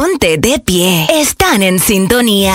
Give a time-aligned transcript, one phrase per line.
[0.00, 1.06] Ponte de pie.
[1.10, 2.54] Están en sintonía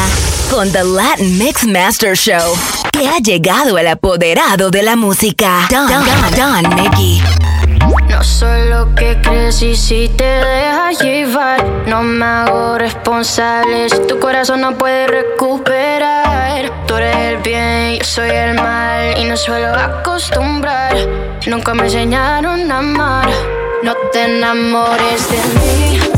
[0.50, 2.56] con The Latin Mix Master Show.
[2.92, 7.22] Que ha llegado el apoderado de la música, Don, Don, Don, Don Mickey.
[8.10, 13.90] No soy lo que crees y si te dejas llevar, no me hago responsable.
[14.08, 19.38] Tu corazón no puede recuperar, tú eres el bien, yo soy el mal y no
[19.38, 20.98] suelo acostumbrar.
[21.46, 23.30] Nunca me enseñaron a amar.
[23.84, 26.15] No te enamores de mí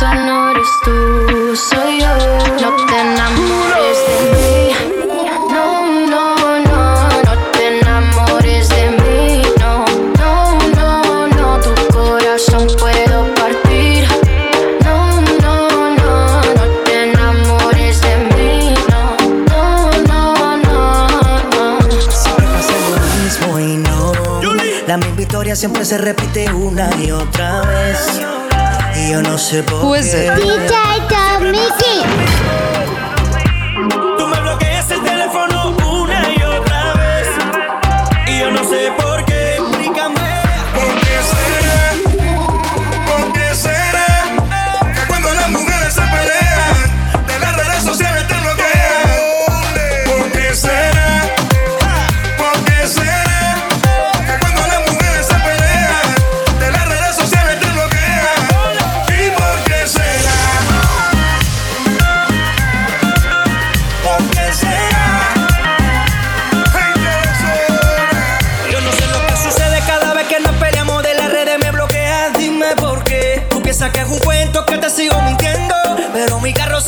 [0.00, 2.06] no eres tú, soy yo.
[2.60, 4.72] No te enamores de mí.
[5.50, 9.42] No, no, no, no te enamores de mí.
[9.58, 9.84] No,
[10.18, 14.06] no, no, no, tu corazón puedo partir.
[14.84, 18.74] No, no, no, no te enamores de mí.
[18.88, 19.16] No,
[19.48, 21.08] no, no, no,
[21.50, 21.90] no.
[22.10, 22.46] Siempre
[22.90, 24.12] lo mismo y no.
[24.86, 28.37] La misma historia siempre se repite una y otra vez.
[29.80, 30.28] Who is it?
[30.30, 31.08] DJ
[31.52, 32.67] Mickey.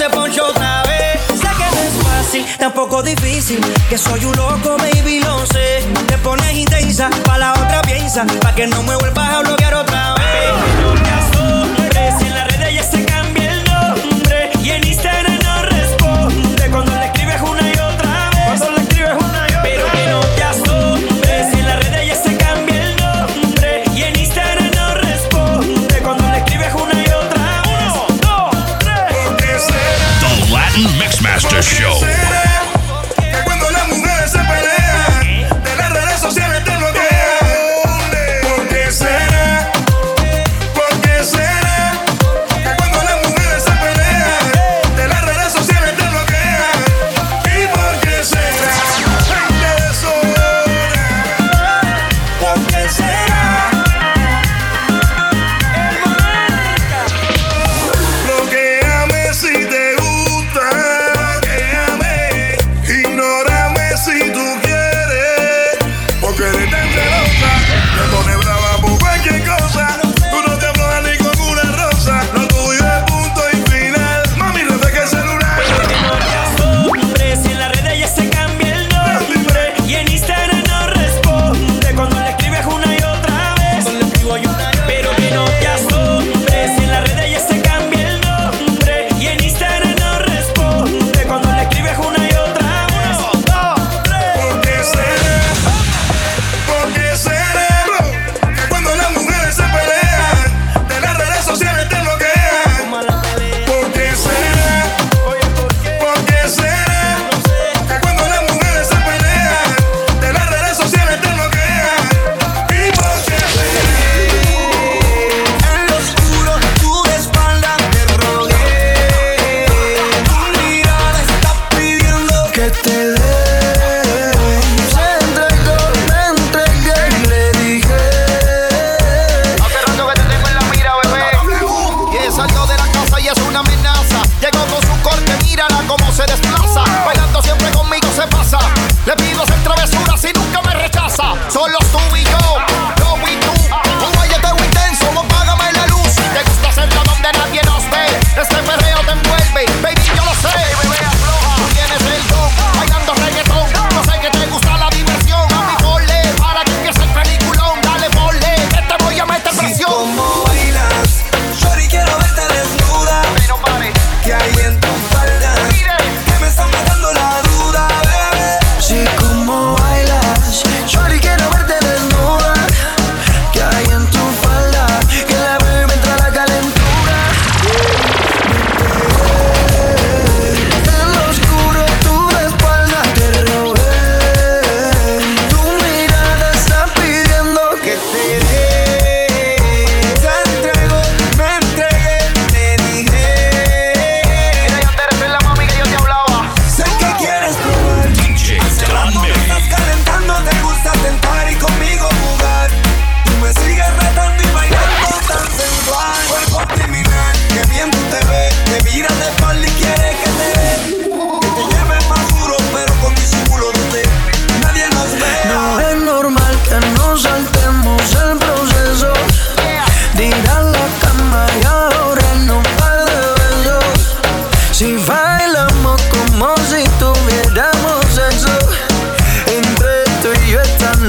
[0.01, 1.21] se ponchó otra vez.
[1.27, 3.61] Sé que no es fácil, tampoco difícil.
[3.91, 5.85] Que soy un loco, baby, lo sé.
[6.07, 8.25] Te pones intensa, pa' la otra piensa.
[8.41, 10.80] Pa' que no me vuelvas a bloquear otra vez.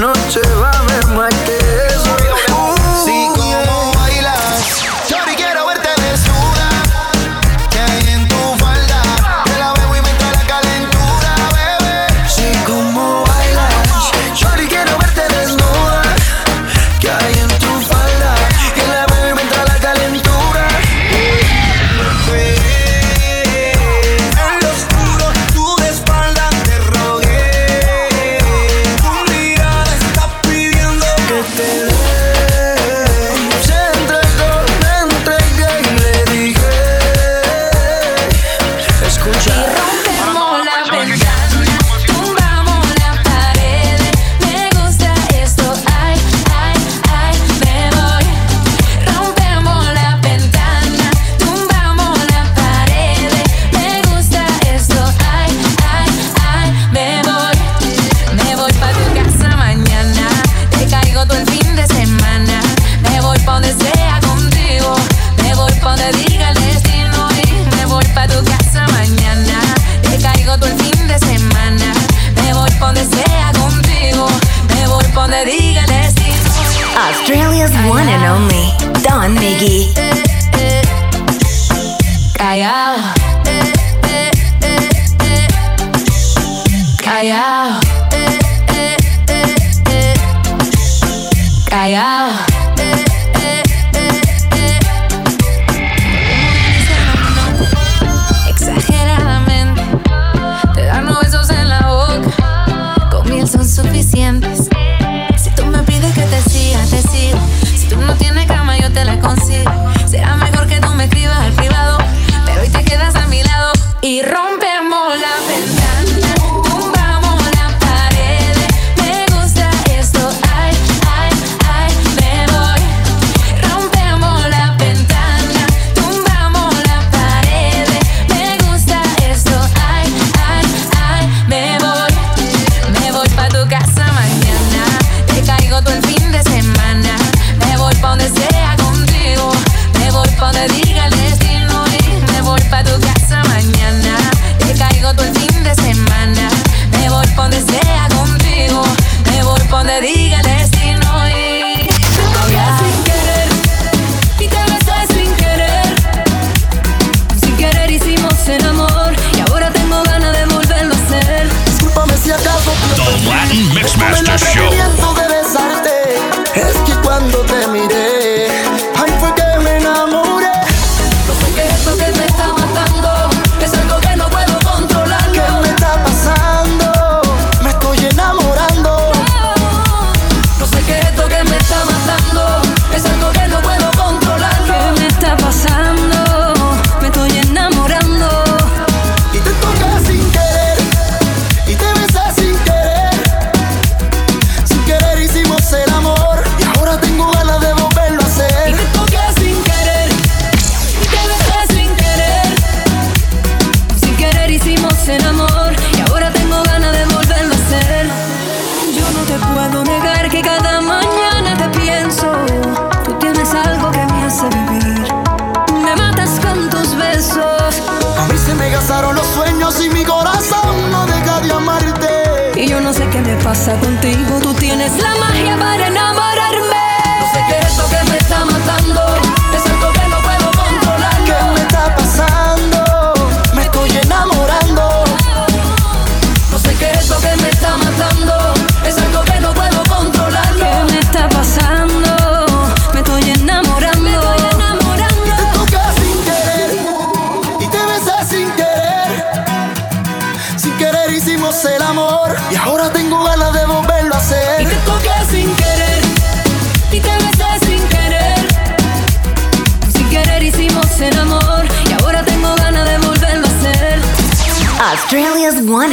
[0.02, 1.61] Noche va a haber más que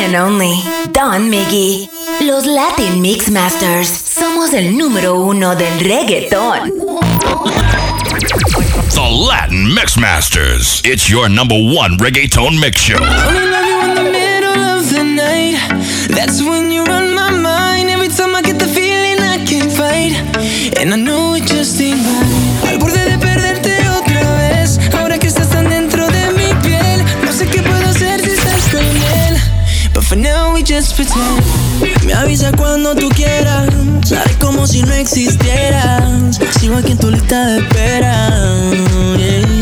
[0.10, 0.56] and only,
[0.92, 1.88] Don Miggy.
[2.22, 6.74] Los Latin Mix Masters somos el número uno del reggaeton.
[8.96, 10.82] The Latin Mix Masters.
[10.84, 13.00] It's your number one reggaeton mix show.
[16.16, 17.90] That's when you're my mind.
[17.90, 20.14] Every time I get the feeling I can't fight.
[20.80, 22.29] And I know it just ain't right.
[32.06, 33.70] Me avisa cuando tú quieras.
[34.04, 36.38] Sabes como si no existieras.
[36.60, 38.30] Sigo aquí en tu lista de espera.
[39.18, 39.60] Yeah.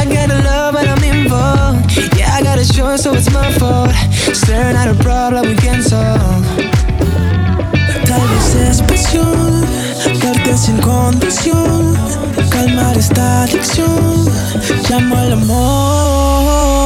[0.00, 1.80] I got a love, but I'm in for.
[2.14, 3.90] Yeah, I got a show, so it's my fault.
[4.34, 6.44] Staring at a problem we can't solve.
[8.04, 9.64] Tal vez es pasión,
[10.20, 11.96] darte sin condición.
[12.50, 14.28] Calmar esta adicción.
[14.90, 16.83] Llamo al amor.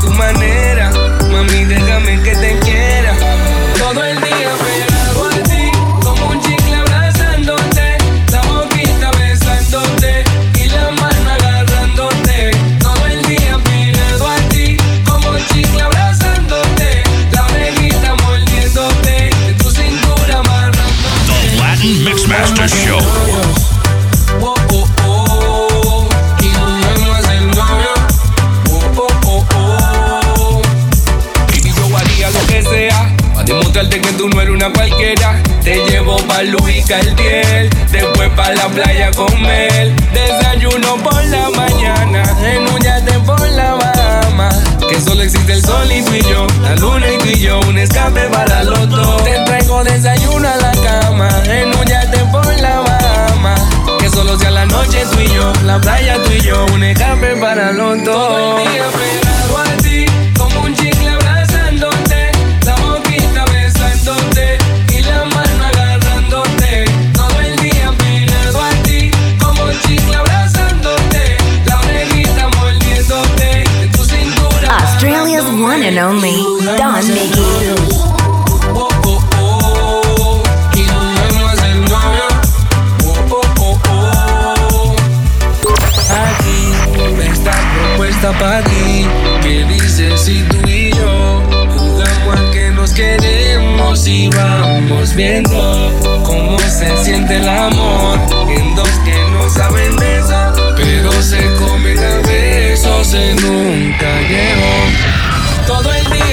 [0.00, 0.90] tu manera.
[1.30, 3.14] Mami, déjame que te quiera
[3.78, 4.61] todo el día.
[47.60, 49.16] un escape para el otro.
[49.24, 53.54] Te traigo desayuno a la cama, en un yate por la Bahama.
[53.98, 57.36] Que solo sea la noche tú y yo, la playa tú y yo, un escape
[57.36, 58.58] para el otro.
[88.42, 89.06] Para ti.
[89.40, 91.42] ¿Qué dices si tú y yo
[91.76, 98.18] jugamos a que nos queremos y vamos viendo cómo se siente el amor
[98.48, 104.90] en dos que no saben de eso, pero se comen a besos en un callejón?
[105.66, 106.31] Todo el día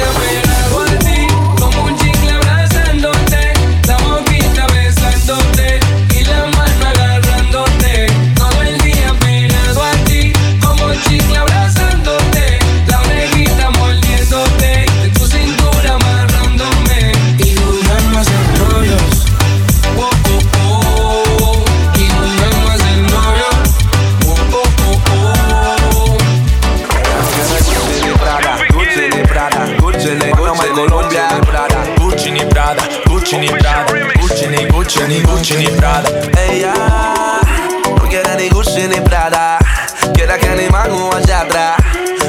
[36.47, 36.73] Ella
[37.97, 39.59] no quiere ni Gucci ni Prada,
[40.13, 41.77] quiere que ni mango allá atrás,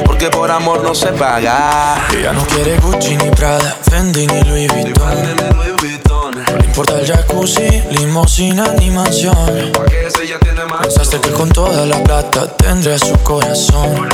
[0.05, 2.07] porque por amor no se paga.
[2.15, 5.15] Ella no quiere Gucci ni Prada, Fendi ni Louis Vuitton.
[6.45, 9.71] No le importa el jacuzzi, limosina ni mansión.
[10.81, 14.09] Pensaste que con toda la plata tendría su corazón.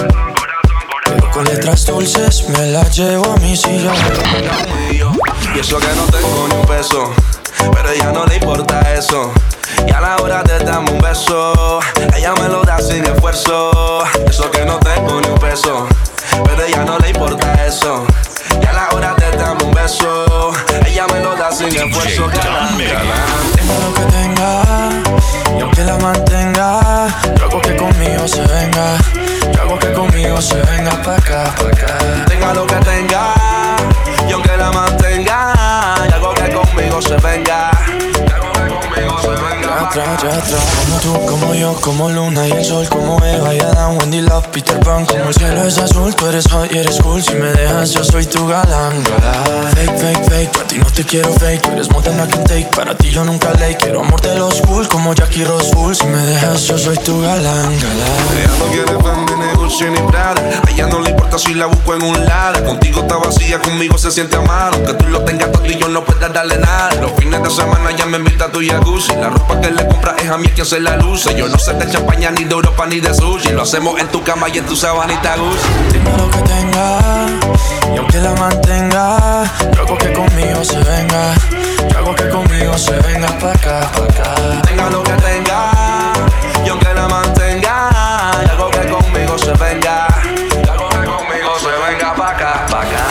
[1.06, 3.96] Pero con letras dulces me la llevo a mi sillón.
[5.56, 7.14] Y eso que no tengo ni un peso,
[7.74, 9.32] pero a ella no le importa eso.
[9.86, 11.80] Y a la hora de darme un beso,
[12.16, 14.04] ella me lo da sin esfuerzo.
[14.28, 15.88] Eso que no tengo ni un peso,
[16.44, 18.06] pero ella no le importa eso.
[18.62, 20.52] Y a la hora de darme un beso,
[20.86, 22.28] ella me lo da sin esfuerzo.
[22.28, 23.18] Galán, galán.
[23.56, 27.08] Tenga lo que tenga, y aunque la mantenga,
[40.30, 44.48] Como tú, como yo, como Luna y el sol, como Eva y Adán, Wendy Love,
[44.48, 47.52] Peter Pan, como el cielo es azul, tú eres hot y eres cool, si me
[47.54, 49.04] dejas yo soy tu galán.
[49.74, 52.44] Fake, fake, fake, a ti no te quiero fake, tú eres more than I can
[52.44, 55.96] take, para ti yo nunca ley, quiero amor de los cool, como Jackie Rose Bull,
[55.96, 58.18] si me dejas yo soy tu galán, galán.
[58.36, 61.68] Ella no quiere Fendi, ni Gucci ni Prada A ella no le importa si la
[61.68, 65.52] busco en un lado Contigo está vacía, conmigo se siente amado Que tú lo tengas
[65.52, 68.52] todo y yo no pueda darle nada Los fines de semana ya me invita a
[68.52, 71.36] tu jacuzzi La ropa que le compra es a mí quien se la luce.
[71.36, 74.24] Yo no sé de champaña, ni de Europa, ni de sushi Lo hacemos en tu
[74.24, 77.00] cama y en tu sabanita Gucci Tenga lo que tenga,
[77.94, 81.34] y aunque la mantenga, yo hago que conmigo se venga.
[81.90, 84.62] Yo hago que conmigo se venga pa' acá, pa' acá.
[84.64, 85.72] Tenga lo que tenga
[86.66, 87.90] Y aunque la mantenga.
[88.46, 90.08] Y algo que conmigo se venga
[90.64, 93.04] Y algo que conmigo se venga pa' acá, pa' acá.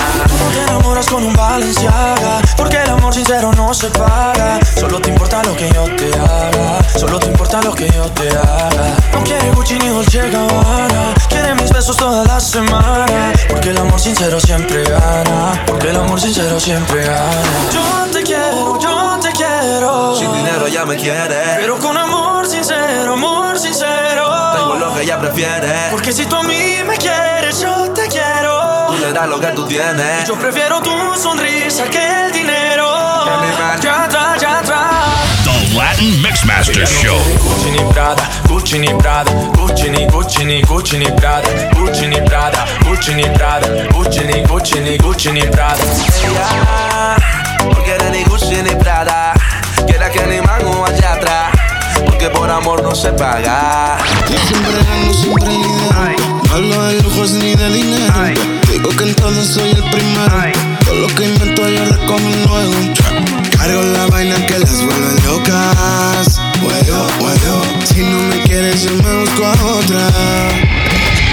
[0.52, 4.60] Te enamoras con un Balenciaga Porque el amor sincero no se paga.
[4.78, 5.95] Solo te importa lo que yo
[7.56, 8.96] importa lo que yo te haga.
[9.12, 11.14] No quiere Gucci ni Dolce Gabbana.
[11.28, 13.32] Quiere mis besos toda la semana.
[13.48, 15.62] Porque el amor sincero siempre gana.
[15.66, 17.70] Porque el amor sincero siempre gana.
[17.72, 20.16] Yo te quiero, yo te quiero.
[20.16, 21.56] Sin dinero ya me quiere.
[21.58, 24.52] Pero con amor sincero, amor sincero.
[24.54, 25.88] Tengo lo que ella prefiere.
[25.90, 28.86] Porque si tú a mí me quieres, yo te quiero.
[28.88, 30.26] Tú le das lo que tú tienes.
[30.26, 32.86] Yo prefiero tu sonrisa que el dinero.
[33.82, 34.85] Ya atrás, ya atrás.
[35.76, 37.18] Latin Mixmaster Show.
[37.42, 42.20] Gucci ni Prada, Gucci ni Prada, Gucci ni Gucci ni Gucci ni Prada, Gucci ni
[42.22, 45.82] Prada, Gucci ni Prada, Gucci ni Gucci ni Gucci ni Prada.
[46.24, 47.16] Ella
[47.64, 49.32] no quiere ni Gucci ni Prada
[49.86, 51.52] Quiere que ni mango allá atrás
[52.04, 53.96] Porque por amor no se paga
[54.30, 56.42] Yo siempre gano, siempre lidero.
[56.48, 58.40] No hablo de lujos ni de dinero.
[58.70, 60.52] Digo que en todo soy el primero.
[60.84, 63.15] Todo lo que invento yo recojo luego.
[63.66, 66.40] Cargo la vaina que las vuelve locas.
[66.62, 67.62] Puedo, puedo.
[67.84, 70.06] Si no me quieres, yo me busco a otra.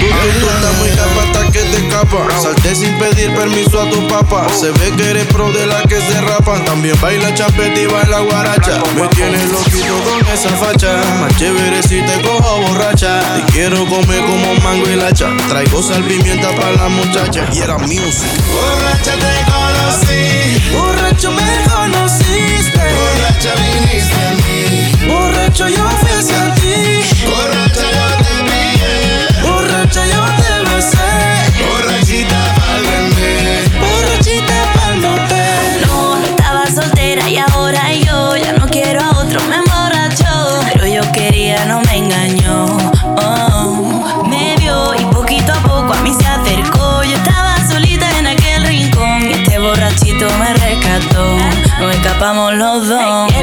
[0.10, 2.42] Mami, tú estás muy capata que te escapa.
[2.42, 4.48] Salté sin pedir permiso a tu papá.
[4.50, 6.66] Se ve que eres pro de la que se rapan.
[6.66, 8.82] También baila champeta y baila guaracha.
[8.96, 11.04] Me tienes loquito con esa facha.
[11.22, 13.20] Más chévere si te cojo borracha.
[13.36, 15.30] Te quiero comer como mango y lacha.
[15.50, 17.48] Traigo sal pimienta para la muchacha.
[17.54, 18.26] Y era music.
[18.52, 20.93] Borracha te conocí.
[25.54, 27.26] borracho yo fui hacia ti.
[27.26, 29.42] Borracha yo te pillé.
[29.42, 30.98] Borracha yo te besé.
[31.70, 33.72] Borrachita pa'l vender.
[33.80, 35.86] Borrachita pa'l motel.
[35.86, 40.60] No, estaba soltera y ahora yo ya no quiero a otro, me emborrachó.
[40.74, 42.66] Pero yo quería, no me engañó.
[43.18, 47.04] Oh, me vio y poquito a poco a mí se acercó.
[47.04, 51.38] Yo estaba solita en aquel rincón y este borrachito me rescató.
[51.80, 53.34] Nos escapamos los dos.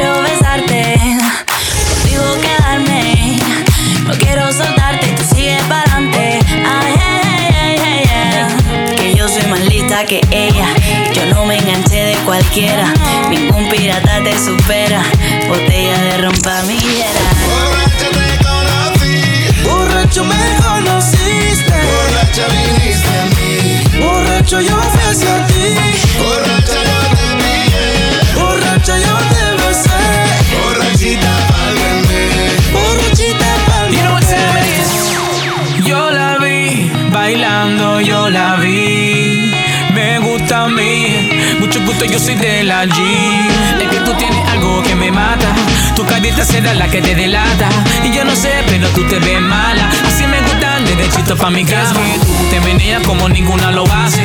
[10.10, 10.66] Que ella.
[11.14, 12.92] Yo no me enganché de cualquiera.
[13.28, 15.04] Ningún pirata te supera.
[42.20, 43.00] Soy de la G.
[43.80, 45.54] Es que tú tienes algo que me mata.
[45.96, 47.68] Tu carita será la que te delata.
[48.04, 49.88] Y yo no sé, pero tú te ves mala.
[50.06, 51.94] Así me gustan derechito pa' mi casa.
[51.94, 54.22] Que tú te meneas como ninguna lo hace.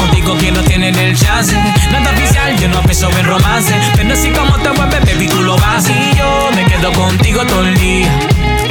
[0.00, 1.54] Contigo quiero tener el chance.
[1.92, 3.74] Nada oficial, yo no pienso en romance.
[3.94, 5.88] Pero así como te vuelves, baby, tú lo vas.
[5.88, 8.10] Y yo me quedo contigo todo el día.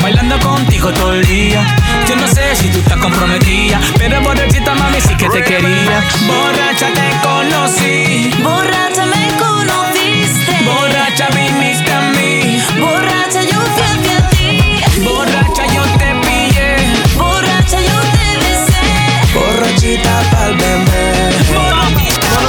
[0.08, 1.66] Bailando contigo todo el día.
[2.08, 6.02] Yo no sé si tú estás comprometida, pero borrachita mami sí que te quería.
[6.26, 10.64] Borracha te conocí, Borracha me conociste.
[10.64, 15.04] borracha viniste a mí, Borracha yo fui hacia ti.
[15.04, 16.78] borracha yo te pillé.
[17.18, 18.80] Borracha yo te besé.
[19.34, 21.36] Borrachita pa'l bebé.
[21.54, 22.48] Colombiana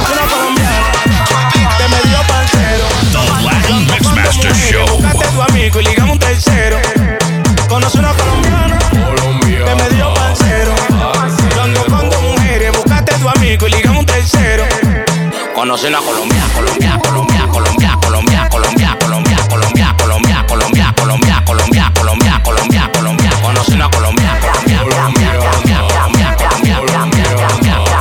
[1.77, 2.85] que me dio parcero.
[3.11, 4.87] The Latin Mixmaster Show.
[4.95, 6.88] Buscaste tu amigo y ligamos un tercero.
[7.91, 8.77] Conocí una colombiana
[9.41, 10.75] que me dio parcero.
[11.55, 14.63] Yo ando con dos mujeres, buscaste tu amigo y ligamos un tercero.
[15.55, 22.41] Conocí una Colombia, Colombia, Colombia, Colombia, Colombia, Colombia, Colombia, Colombia, Colombia, Colombia, Colombia, Colombia, Colombia,
[22.43, 23.31] Colombia, Colombia.
[23.41, 26.95] Conocí una Colombia, Colombia, Colombia, Colombia, Colombia, Colombia, Colombia, Colombia, Colombia,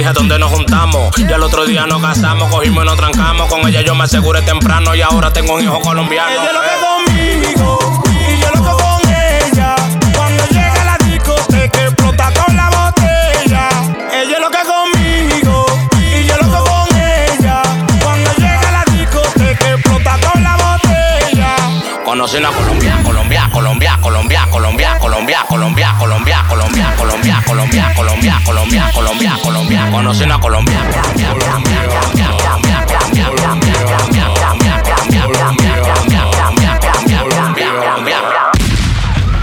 [0.07, 1.17] dije dónde nos juntamos.
[1.17, 3.47] Y al otro día nos casamos, cogimos y nos trancamos.
[3.47, 6.29] Con ella yo me aseguré temprano y ahora tengo un hijo colombiano.
[6.29, 9.75] Ella loca conmigo y yo loco con ella.
[10.15, 13.69] Cuando llega la discoteca explota con la botella.
[14.13, 15.65] Ella loca conmigo
[15.99, 17.61] y yo loco con ella.
[18.01, 21.55] Cuando llega la discoteca explota con la botella.
[22.05, 27.36] Conocí una Colombia, Colombia, Colombia, Colombia, Colombia, Colombia, Colombia, Colombia, Colombia, Colombia,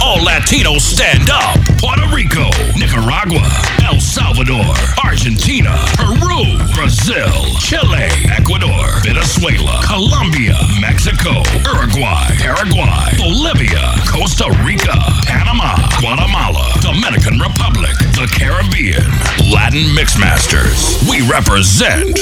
[0.00, 1.58] All Latinos stand up.
[1.80, 3.73] Puerto Rico, Nicaragua.
[4.14, 14.94] Salvador, Argentina, Peru, Brazil, Chile, Ecuador, Venezuela, Colombia, Mexico, Uruguay, Paraguay, Bolivia, Costa Rica,
[15.27, 19.03] Panama, Guatemala, Dominican Republic, the Caribbean,
[19.50, 21.03] Latin Mixmasters.
[21.11, 22.14] We represent